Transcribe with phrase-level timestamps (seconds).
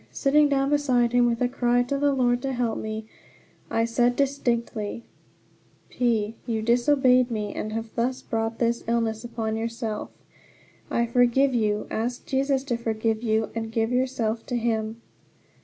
[0.09, 3.05] Sitting down beside him, with a cry to the Lord to help me,
[3.69, 5.03] I said distinctly:
[5.89, 10.09] "P, you disobeyed me, and have thus brought this illness upon yourself.
[10.89, 14.99] I forgive you; ask Jesus to forgive you, and give yourself to him."